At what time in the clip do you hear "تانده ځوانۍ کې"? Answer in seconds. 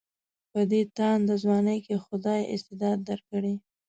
0.97-2.03